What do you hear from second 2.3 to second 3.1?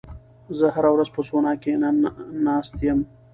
ناست یم.